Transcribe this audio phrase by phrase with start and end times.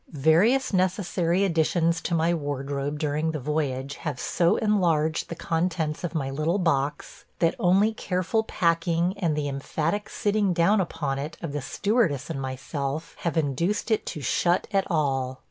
[0.09, 6.15] Various necessary additions to my wardrobe during the voyage have so enlarged the contents of
[6.15, 11.51] my little box that only careful packing and the emphatic sitting down upon it of
[11.51, 15.37] the stewardess and myself have induced it to shut at all.